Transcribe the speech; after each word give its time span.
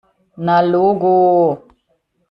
Na 0.45 0.57
logo! 0.71 1.15